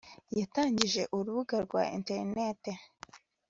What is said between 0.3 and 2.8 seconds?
yatangije urubuga rwa interineti